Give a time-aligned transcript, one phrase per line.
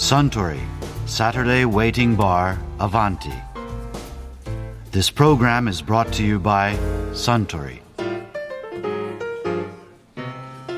[0.00, 0.58] Suntory
[1.04, 3.34] Saturday Waiting Bar Avanti.
[4.92, 6.74] This program is brought to you by
[7.12, 7.82] Suntory.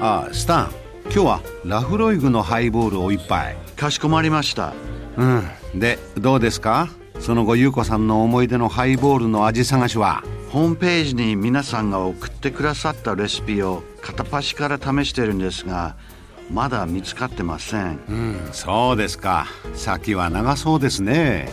[0.00, 0.70] ああスタン
[1.04, 4.74] 今日はラフロイグのハイボールを一杯かしこまりました。
[5.16, 5.48] うん
[5.78, 6.88] でどうですか？
[7.20, 10.24] その後優子さんの思い出のハイボールの味探しは？
[10.50, 15.94] ホームページに皆さんが送ってくださったレシピを片っ端から試してるんですが
[16.52, 17.98] まだ見つかってません。
[18.08, 19.46] うんそうですか。
[19.74, 21.48] 先は長そうですね。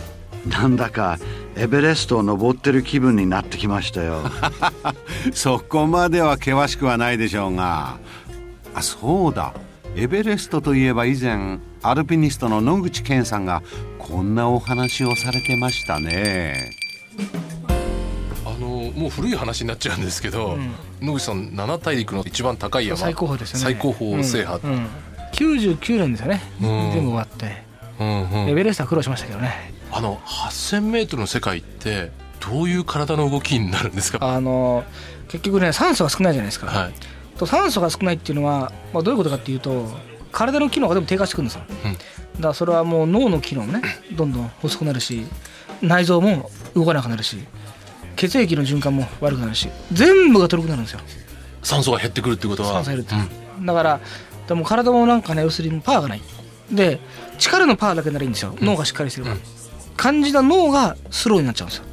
[0.46, 1.18] なんだか
[1.56, 4.22] エベレストを登ってる気分になってきましたよ。
[5.32, 7.98] そこまでは険しくはないでしょうが。
[8.74, 9.52] あそうだ。
[9.96, 13.62] エベレストといえば以前アルピニストの野口健さんが
[13.98, 16.70] こんなお話をされてましたね
[19.00, 20.58] もう古い話になっちゃうんですけど、
[21.00, 22.98] 野口さん七大陸の一番高い山。
[22.98, 23.64] 最高峰ですよね。
[23.64, 24.72] 最高峰制覇、うん。
[24.72, 24.86] うん。
[25.32, 26.42] 99年ですよね。
[26.60, 26.66] うん。
[26.92, 27.62] 全部終わって。
[27.98, 28.48] うんうん。
[28.50, 29.72] エベレストは苦労しましたけどね。
[29.90, 34.18] あの 8000m の世界ってどういう体の動きになるんですか？
[34.20, 34.84] あの
[35.28, 36.92] 結局ね酸素が少ないじゃないですか、はい。
[37.38, 39.88] と酸素が少ないっていうのは、まあ、どういうことかっていうと
[40.30, 41.92] 体の機能が全部低下してくるんですよ、うん。
[41.94, 42.02] だか
[42.48, 45.26] らそれはもう脳の機能もねどんどん細くなるし
[45.82, 47.38] 内臓も動かなくなるし
[48.20, 51.00] 血液の循環も悪くなるし全部が取るくなるんですよ。
[51.62, 52.84] 酸素が減ってくるってことは。
[52.84, 53.14] 酸素減るって、
[53.64, 54.00] だから
[54.46, 56.22] でも体もなんかね要するにパワーがない。
[56.70, 57.00] で
[57.38, 58.54] 力のパワーだけならいいんですよ。
[58.60, 59.36] 脳がしっかりしてれば、
[59.96, 61.84] 肝心な脳がスローになっちゃうんですよ。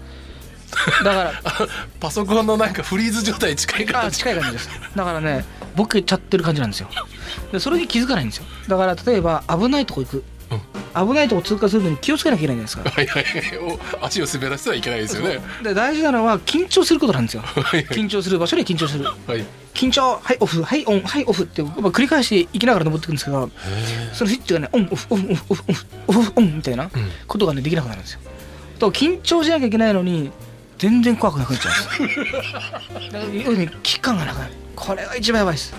[1.06, 1.34] だから
[2.02, 4.70] パソコンのなんかフリーズ状態に近いかあら近い感じです。
[4.98, 5.46] だからね
[5.78, 6.90] ボケちゃってる感じなんですよ。
[7.54, 8.46] でそれに気づかないんですよ。
[8.68, 10.24] だから例えば危ないとこ行く、
[10.96, 12.90] 危ないとこ通過するのに気をつけなきゃいけないじゃないですか。
[12.90, 13.80] はいはいはい。
[14.02, 15.40] お足を滑らせてはいけないですよね。
[15.64, 17.44] で大事なのは緊張することなんですよ。
[17.58, 17.86] いはい。
[17.86, 19.06] 緊張する場所で緊張する。
[19.06, 19.46] はい。
[19.78, 23.52] 緊張はいオフはいオンはいオフってまあ繰り返していきながら登っていくんですけど
[24.12, 26.90] そのスイッチがねオンオフオフオフオフオフオフオンみたいな
[27.28, 28.20] ことがねできなくなるんですよ
[28.80, 30.32] と緊張しなきゃいけないのに
[30.80, 32.26] 全然怖くなくなっちゃうんですよ
[33.12, 35.76] だから要するに危機感がなくなるこれが一番やばいです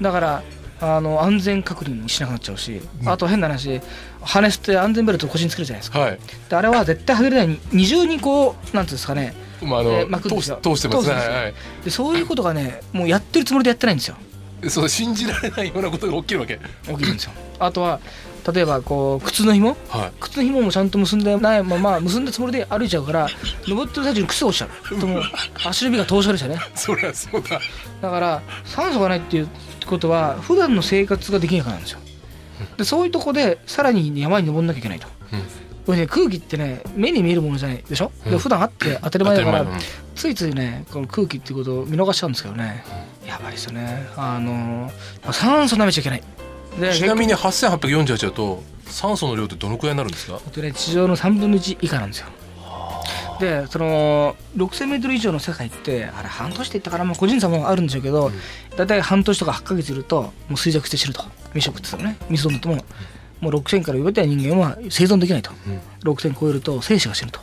[0.00, 0.42] だから
[0.80, 3.80] あの安全確認しなくなっちゃうし、あと変な話
[4.22, 6.00] ハネスって安全ベルトを腰につけるじゃないですか。
[6.00, 6.18] はい。
[6.48, 11.54] であれは絶対外れない二重にこうなんていうんですかねまああの、えー巻くんですよ通し通してますはい。
[11.84, 14.16] でそういうことがねもうやってるつもりでやってないんですよ
[14.68, 16.60] そう信じられないようなことが起きるわけ。
[16.86, 17.32] 起きるんですよ。
[17.58, 18.00] あとは
[18.52, 19.76] 例えばこう靴の紐？
[19.88, 20.12] はい。
[20.20, 23.28] 靴の紐もちゃんと結んでないまま結んだつもりで歩いちゃうから
[23.66, 25.00] 登ってる最中に靴が落ちちゃう。
[25.00, 27.60] と足指が凍傷でしたねそりゃそうだ。
[28.02, 29.48] だから酸素がないっていう
[29.86, 32.00] ことは普段の生活ができないからなんですよ。
[32.76, 35.40] でそういうとこでさらに山に登んなきゃいけないと、うん。
[35.86, 38.32] これね、空気ってね目に見えるものじゃないでしょ、うん。
[38.32, 39.66] で普段あって当たり前だから
[40.20, 42.84] ついついねこの空気っていうことを見逃しちゃうんですけどね、
[43.26, 44.06] やばいですよね。
[44.18, 44.90] あの
[45.32, 46.22] 酸素舐めちゃいけない。
[46.78, 50.38] でちなみに8848だと酸素の量ってどのくらいになるんですか？
[50.44, 52.26] えっとね、地上の3分の1以下なんですよ。
[53.40, 58.30] でその 6,000m 以上の世界ってあれ半年って言ったからもう個人差もあるんでしょうけど、
[58.76, 61.22] 大体半年とか8ヶ月いるともう衰弱して死ぬと。
[61.54, 62.18] 未食ってたのね。
[62.28, 62.74] 水飲むとも。
[62.74, 62.78] う
[63.40, 65.50] もう6,000から上では人間は生存できないと、
[66.04, 67.40] 6,000超えると精子が死ぬと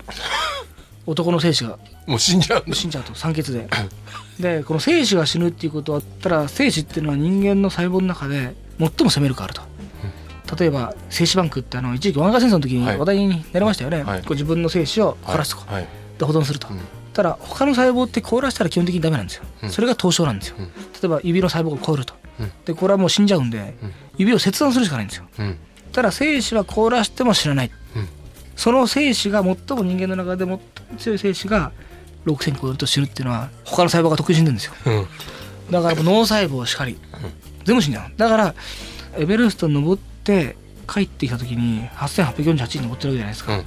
[1.08, 1.80] 男の精子が。
[2.06, 3.68] もう死んじゃう死んじゃうと酸欠で。
[4.40, 9.62] でこの精子が死ぬっていうことはたら精子っていうのは人間の細胞の中で最も生命力があると。
[10.56, 14.20] 例えば精子バンクってあの一時期湾岸戦争の時にはい話題になりましたよね、はい。
[14.22, 15.74] こう自分の精子を凍らすと、はい。
[15.74, 15.88] はい。
[16.18, 16.80] で保存すると、うん。
[17.14, 19.70] ただ他の細胞って凍らせたら基本的にダメなんですよ、うん。
[19.70, 20.66] それが凍傷なんですよ、うん。
[20.66, 20.72] 例
[21.04, 22.52] えば指の細胞が凍ると、うん。
[22.66, 23.94] でこれはもう死んじゃうんで、うん。
[24.18, 25.26] 指を切断するしかないんですよ。
[25.40, 25.58] うん。
[25.92, 27.74] ただ精子は凍らしても死なない、うん
[28.58, 30.60] その精子が最も人間の中で最も
[30.98, 31.72] 強い精子が
[32.26, 34.74] 6000超えると死ぬっていうのは他の細胞が得意死んでるんですよ。
[34.86, 35.08] うん。
[35.72, 36.98] だから脳細胞しかり、
[37.64, 38.12] 全部死んじゃう。
[38.18, 38.56] だから
[39.18, 40.58] エベレストに登って
[40.92, 43.66] 帰ってきた時に8848に登ってるわけじゃないですか、うん。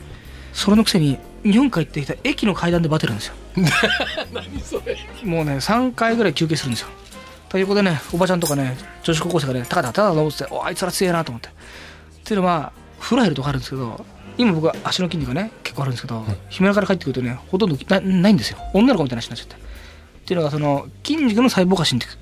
[0.53, 3.35] それのくせに日本帰ってきた駅の階段でバテるんですよ。
[4.35, 4.99] 何それ。
[5.23, 6.89] もうね3回ぐらい休憩するんですよ。
[7.49, 11.49] ということでねおばちゃんとかね女子高校生がねたかだただ登ってておあいつら強えなと思って。
[11.49, 11.53] っ
[12.25, 14.05] ていうのは風呂入ると分かるんですけど
[14.39, 18.59] 今僕は足の筋肉がね結構あるんですけど、ヒマラから帰ってくるとねほとんどなないんですよ。
[18.75, 19.55] 女の子みたいな話になっちゃって。
[19.57, 22.19] っていうのがその筋肉の細胞が死んでいく。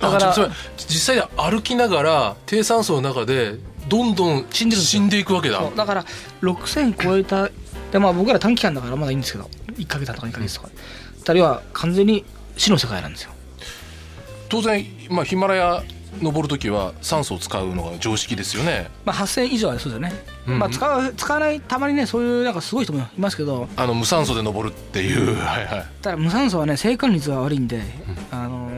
[0.00, 0.34] だから
[0.76, 3.56] 実際に歩きながら低酸素の中で
[3.88, 5.62] どんどん死んで死んでいくわけだ。
[5.76, 6.04] だから
[6.42, 7.48] 6000超えた
[7.92, 9.48] でまあ僕ら短期間だからまだいいんですけど。
[9.74, 10.68] 1ヶ月とか2ヶ月とか。
[11.24, 12.24] 2人は完全に
[12.56, 13.32] 死の世界なんですよ。
[14.48, 15.82] 当然、まあ、ヒマラヤ
[16.20, 18.90] 登る時は酸素を使うのが常識ですよね。
[19.04, 20.12] まあ8000以上はそうですよね、
[20.46, 20.58] うん。
[20.58, 23.68] まあ使う使わないたまにねそういうなんかすごい人もいますけど。
[23.76, 25.36] あの無酸素で登るっていう。
[25.40, 25.86] はいはい。
[26.02, 27.82] ただ無酸素はね生還率が悪いんで、
[28.30, 28.70] あの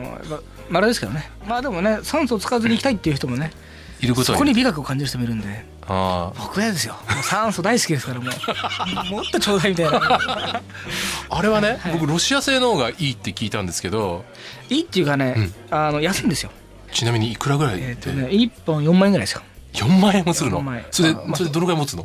[0.69, 1.31] まれですけどね。
[1.47, 3.51] まあでもね酸素を使わずに行きたいっていう人もね
[3.99, 6.95] いることにそこに美学を感じる人もいるんであ僕はですよ。
[7.23, 9.05] 酸素大好きですからもう。
[9.09, 9.97] もっとちょうだいみたいな。
[9.97, 10.61] あ
[11.29, 11.93] あれはね、はい。
[11.93, 14.25] 僕ロシア製の方がいいって聞いたんですけど。
[14.69, 16.51] いいっていうかね、あの安いんですよ
[16.91, 19.41] ちなみにいくらぐらいえっ、って、とね1本4万円ぐらいですよ、
[19.73, 20.85] 4万円もするの？4万円。
[20.91, 22.03] それまあそれでどのぐらい持つの？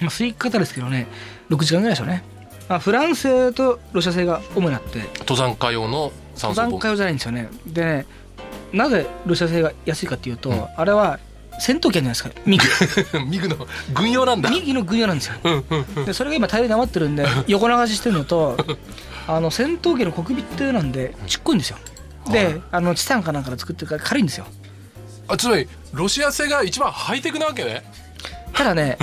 [0.00, 1.06] まあ、吸い方ですけどね
[1.50, 2.24] 6時間ぐらいでしょうね、
[2.68, 4.98] まあ、フランス製とロシア製が主になって。
[5.20, 7.48] 登山家用の登山家用じゃないんですよね。
[7.66, 8.06] でね
[8.72, 11.20] なぜロシア製が安いかっていうと、あれは
[11.60, 12.66] 戦闘機あるじゃないですかミギ
[13.28, 14.50] ミグの軍用なんだ。
[14.50, 15.34] ミギの軍用なんですよ。
[16.06, 18.56] でそれが今大量に余ってるんで横流ししてるのと
[19.28, 21.76] あの戦闘機のコクピット用なんでちっこいんですよ
[22.30, 24.46] であのチタンかなんかで作ってるから軽いんですよ。
[25.28, 27.84] あつまりロシア製が一番ハイテクなわけね。
[28.52, 28.98] ただね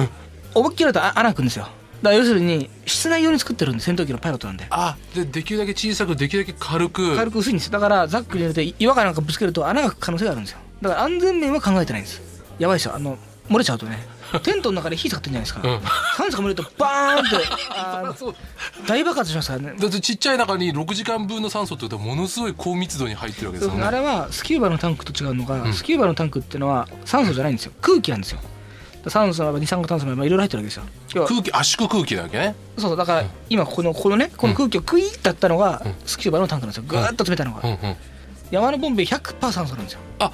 [0.54, 1.64] 思いっきりだとあ穴開くんですよ。
[1.64, 4.66] だから要するに室内用に作ってるんで戦闘機のパイロットなんで。
[4.70, 7.16] あでできるだけ小さくできるだけ軽く。
[7.16, 7.74] 軽く薄いんですよ。
[7.74, 10.60] だからザックに入れて岩かなんかぶつけると穴が開く可能性があるんですよ。
[10.82, 12.22] だから安全面は考えてないんです。
[12.58, 13.18] やばいですよあの
[13.50, 14.00] 漏れちゃうとね
[14.44, 15.82] テントの中で火使ってるんじゃないですか、うん。
[16.18, 17.28] 酸素が漏れるとバーン
[18.14, 18.36] って
[18.88, 19.74] 大爆発しますからね。
[19.80, 23.84] だってちっちゃい中に6時間分の酸素ってことはものすごい高密度に入ってるわけですよね。
[23.84, 25.74] あれはスキューバのタンクと違うのが、うん。
[25.74, 27.72] スキューバのタンクっていうのは酸素じゃないんですよ。
[27.82, 28.40] 空気なんですよ。
[29.08, 31.26] 酸素もあれば二酸化炭素もいろいろ入ってるわけですよ。
[31.26, 32.56] 空気圧縮空気だわけね。
[32.78, 32.98] そうそう。
[32.98, 36.84] だから今このこのねこの空気をクイッとやったのがスキューバのタンクなんですよ。
[36.88, 37.90] ぐーっと詰めたのが、うん。
[37.90, 37.96] うん。
[38.52, 40.00] 山のボンベ100%酸素なんですよ。
[40.20, 40.32] あ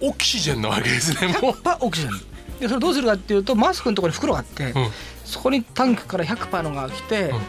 [0.00, 1.52] オキシジェンなわけですねもう。
[1.52, 4.88] 100%オキシジェンでそれどうするかっていうとマスクのところに袋があって、うん。
[5.24, 7.40] そこにタンクから100%のが来て、うん。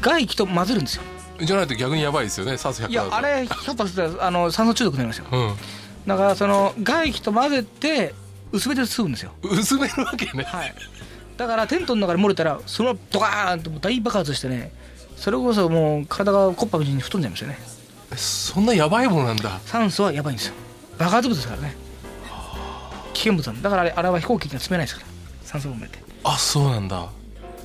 [0.00, 1.02] 外気と混ぜるんですよ。
[1.40, 5.26] じゃないと逆にやばいですよね酸素100いやあれ100%するとあの酸素中毒になりますよ。
[5.30, 5.54] うん。
[6.06, 8.14] だからその外気と混ぜて
[8.52, 9.32] 薄めて吸うんですよ。
[9.42, 10.44] 薄めるわけね。
[10.44, 10.74] はい。
[11.36, 14.72] だからテントの中で漏れたらそのままドカーンと大爆発してね
[15.16, 17.58] それこそもう体がコッパみじんに太んじゃいますよね。
[18.16, 19.60] そんなやばいものなんだ。
[19.64, 20.54] 酸素はやばいんですよ。
[20.98, 21.76] 爆発物ですからね
[23.24, 23.62] 危険物なんだ。
[23.62, 25.06] だからあれあれは飛行機には積めないですから。
[25.44, 25.98] 酸素ボンベって。
[26.24, 27.08] あそうなんだ。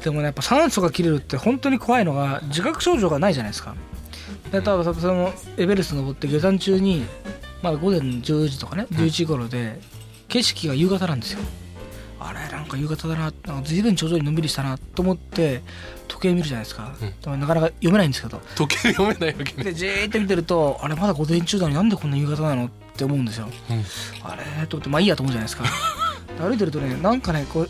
[0.02, 3.76] でもねやっぱ酸素が切れるって本当に怖いのが自覚症状がないじゃないですか。
[4.52, 7.06] で多分そのエベレスト登って下山中に
[7.62, 9.82] まだ午前10時とかね11時頃で
[10.30, 11.40] 景色が夕方なんですよ。
[12.22, 15.62] あれなんか夕方だななんか随分頂上にのんびりしたなと思って
[16.08, 17.20] 時計見るじゃないですか、うん。
[17.20, 18.42] でもなかなか読めないんですけど。
[18.56, 19.64] 時計読めないわけね。
[19.66, 22.70] でじーって見てるとあれまだ午前中なのになんでこんな夕方なのっ
[23.00, 23.48] て思うんですよ。
[23.70, 23.84] うん。
[24.24, 25.64] あれと思ってまあいいやと思うじゃないですか。
[25.64, 25.70] で
[26.48, 27.70] 歩いてるとねなんかねこう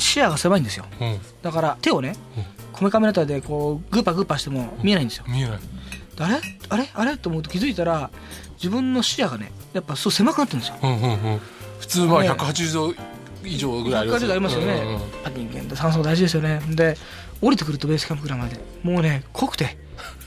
[0.00, 0.86] 視野が狭いんですよ。
[1.00, 1.18] うん。
[1.42, 2.16] だから手をね
[2.72, 5.24] こめかみのあたりでこうグーパグーパしても見えないんですよ。
[5.28, 5.58] 見えない。
[6.18, 6.40] あれ？
[6.68, 6.90] あれ？
[6.94, 7.16] あれ？
[7.16, 8.10] と思うと気づいたら
[8.56, 10.76] 自分の視野がねやっぱそう狭くなってるんですよ。
[10.82, 11.40] うんうんうん。
[11.80, 12.94] 普通まあね180度
[13.44, 14.24] 以上ぐらいあります。
[14.24, 14.66] 180度ありますよね。
[14.74, 15.00] うんうんあ
[15.34, 16.60] 人間って酸素大事ですよね。
[16.70, 16.96] で
[17.40, 18.58] 降りてくるとベースキャンプぐらいまで。
[18.82, 19.76] もうね濃くて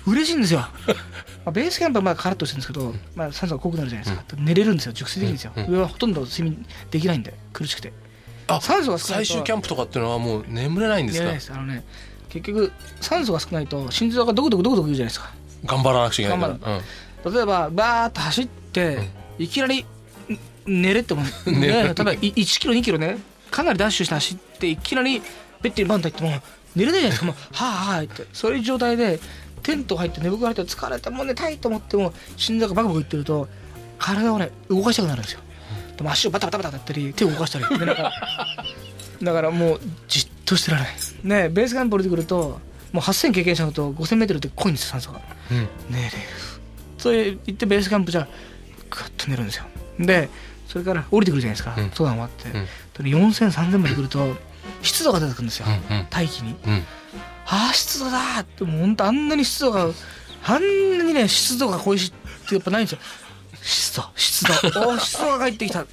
[0.06, 0.66] 嬉しいんですよ
[1.46, 5.74] まあベースキャンプはまあカラッとしてるんですけど、まあ、酸素が濃くなるじゃないですか、寝れるんですよ熟睡できるんですよ、うん。
[5.76, 7.94] 上はほとんど睡眠できないんで苦しくて。
[8.48, 9.26] あ酸素が少ないと。
[9.26, 11.26] 最終キャンプとかっていうのはもう眠れないんですか？
[11.26, 11.54] 寝れないです。
[11.54, 11.84] あのね
[12.30, 15.32] 結局酸素が少ないと心臓がドクドクドクドク言うじゃないですか。
[15.66, 16.82] 頑張らなくちゃいけないから
[17.24, 19.00] 頑例えばバーッと走って、
[19.40, 19.86] いきなりん
[20.66, 23.18] 寝れっても 寝ねれ例えばい1キロ2キロね。
[23.50, 25.22] かなりダッシュして走っていきなり
[25.62, 26.42] ベッドにバンと入っても
[26.76, 27.26] 寝れないじゃないですか。
[27.26, 28.26] もうはあはあって。
[28.34, 29.20] そういう状態で
[29.66, 33.48] テント入って寝袋入って疲れてもう寝たいと思っても心臓がバクバクいってると
[33.98, 35.40] 体をね動かしたくなるんですよ。
[35.98, 37.80] でも足をバタバタバタやったり手を動かしたり。
[37.80, 38.12] でなんか
[39.24, 40.94] だからもうじっとしてられない。
[41.24, 45.22] ねベースキャンプ降りてくるともう8000経験者のと 5000m って濃いんですよ酸素が。
[45.50, 45.58] うん。
[45.58, 46.12] うん寝れる
[47.00, 48.28] そう言ってベースキャンプじゃ
[48.90, 49.66] グッと寝るんですよ。
[50.00, 50.30] で
[50.68, 51.84] それから降りてくるじゃないですか、うん。
[51.86, 53.12] 登山終わって、うん。
[53.12, 54.36] で40003000まで来ると
[54.84, 56.08] 湿度が出てくるんですよ、うんうん。
[56.10, 56.56] 大気に。
[56.68, 56.84] うん
[57.46, 59.88] ああ湿度だーってもうほんとあんなに湿度が
[60.46, 62.12] あんなにね湿度が恋しいっ
[62.48, 63.00] てやっぱないんですよ。
[63.62, 64.54] 湿度湿度。
[64.90, 65.86] おー湿度が帰ってきた。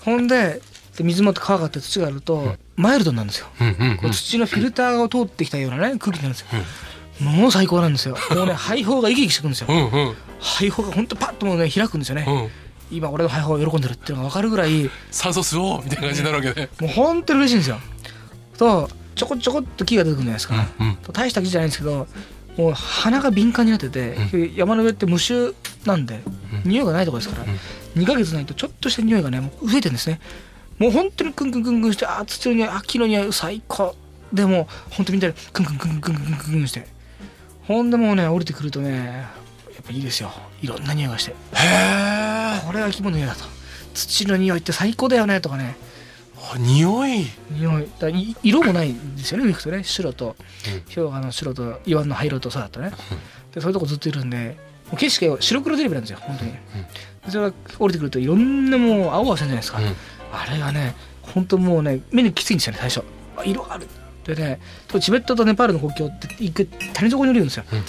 [0.00, 0.60] ほんで
[0.96, 3.46] で水もって川があって土があると、マイルドなんですよ。
[4.00, 6.46] こう土のフィルターを通ってきたようなね空気になるんですよ、
[7.20, 8.16] もう最高なんですよ。
[8.30, 10.14] もうね肺胞が生き生きしてくるんですよ。
[10.40, 12.96] 肺胞がほんとパッともうね開くんですよね、うん。
[12.96, 16.68] 今俺の肺胞が喜んでるっていうのが分かるぐらい酸素吸おうみたいな感じになるわけね。
[16.80, 17.80] もう本当に嬉しいんですよ。
[18.58, 20.98] とちょこちょこっと木が出てくるじゃないですか、うんうん。
[21.12, 22.06] 大した木じゃないんですけど
[22.56, 24.16] もう鼻が敏感になってて、
[24.56, 26.20] 山の上って無臭なんで、
[26.64, 27.46] 匂いがないところですから、
[27.96, 30.20] 2ヶ月ないとちょっとした匂いがねもう増えてるんですね。
[30.78, 33.94] もう本当にクンクンクンクンしてあー土の匂いあ木の匂い最高。
[34.32, 36.86] でも本当みんなでクンクンクンクンクンクンクンして。
[37.68, 40.32] ほんでもうね降りてくるとねやっぱいいですよ。
[40.62, 41.32] いろんな匂いがして。
[41.32, 43.44] へえこれが生き物の匂いだと。
[43.92, 45.76] 土の匂いって最高だよねとかね
[46.58, 47.26] 匂い。
[47.50, 47.88] 匂い。
[47.98, 49.84] だい色もないんですよね見るとね。
[49.84, 50.36] 白と。
[50.94, 52.92] 氷河の白と岩の灰色とさだとね。
[53.52, 56.58] でそういうとこずっといるんでもう景色が白黒テレビなんですよ本当に、で
[57.28, 59.86] それが降りてくるといろんなもう青々してるじゃないですか、うん。
[60.32, 63.04] あれがね本当もうね目にきついんですよね最初。
[63.36, 63.86] あ色ある。
[64.24, 67.78] でねとチベットとネパールの国境って行く谷底に降りるんですよ、うん。
[67.78, 67.84] も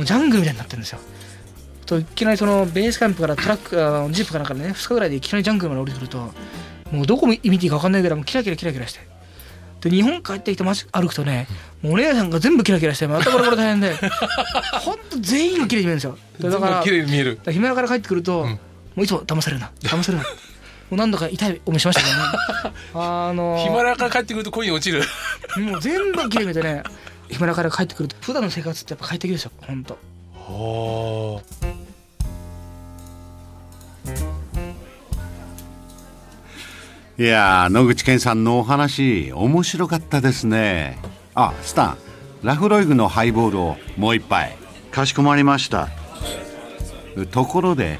[0.00, 0.98] うジャングルみたいになってるんですよ。
[1.86, 6.32] といきなりそのベースキャンプからトラックあのジープかなんかね2日ぐらいでいきなりジャングルまで降りてくると
[6.92, 9.00] もうどこ見ていいか分かんないぐらいもうキラキラキラキラして。
[9.80, 11.46] で日本帰ってきて街歩くとね
[11.82, 13.94] もうお姉さんが全部キラキラしてまたこれこれ大変で
[14.80, 16.18] ほんと全員が綺麗に見えるんですよ。
[16.40, 17.36] でだから全部綺麗に見える。
[17.36, 18.48] だからヒマラヤから帰ってくると、うん。
[18.50, 18.58] も
[18.96, 20.30] ういつも騙されるな騙されるな。
[20.30, 20.30] も
[20.92, 22.74] う何度か痛い思いしましたけどね。
[22.94, 25.02] あのヒマラヤから帰ってくると恋に落ちる。
[25.60, 26.82] もう全部綺麗に見えてね
[27.28, 29.98] ヒマラヤから帰ってくると普段の生活ってやっぱ快適ですよ本当。
[30.48, 31.42] お
[37.18, 40.98] いやー野口健さんのお話面白かったですね。
[41.34, 41.96] あスタン
[42.42, 44.54] ラフロイグのハイボールをもう一杯。
[44.90, 45.88] かしこまりました。
[47.30, 47.98] ところで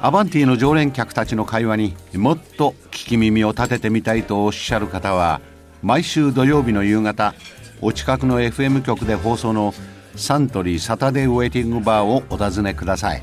[0.00, 5.40] アバンティの常連客たちの会話にもっと聞き耳を立ててみたいとおっしゃる方は
[5.82, 7.34] 毎週土曜日の夕方
[7.80, 9.72] お近くの FM 局で放送の
[10.14, 13.22] サントリーサタデーウェイティングバーをお尋ねください